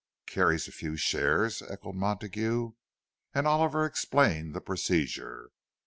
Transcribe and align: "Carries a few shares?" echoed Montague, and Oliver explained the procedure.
"Carries 0.25 0.67
a 0.67 0.71
few 0.71 0.97
shares?" 0.97 1.61
echoed 1.61 1.93
Montague, 1.93 2.71
and 3.35 3.45
Oliver 3.47 3.85
explained 3.85 4.55
the 4.55 4.59
procedure. 4.59 5.51